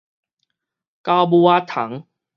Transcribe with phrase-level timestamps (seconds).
[1.03, 2.07] 狗母仔蟲